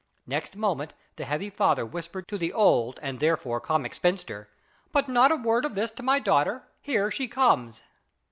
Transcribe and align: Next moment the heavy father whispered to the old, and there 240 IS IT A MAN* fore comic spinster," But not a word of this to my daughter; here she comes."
Next 0.25 0.55
moment 0.55 0.95
the 1.17 1.25
heavy 1.25 1.51
father 1.51 1.85
whispered 1.85 2.27
to 2.29 2.37
the 2.39 2.51
old, 2.51 2.97
and 3.03 3.19
there 3.19 3.37
240 3.37 3.37
IS 3.37 3.39
IT 3.39 3.45
A 3.45 3.45
MAN* 3.51 3.53
fore 3.59 3.61
comic 3.67 3.93
spinster," 3.93 4.49
But 4.93 5.07
not 5.07 5.31
a 5.31 5.35
word 5.35 5.63
of 5.63 5.75
this 5.75 5.91
to 5.91 6.01
my 6.01 6.17
daughter; 6.17 6.63
here 6.81 7.11
she 7.11 7.27
comes." 7.27 7.83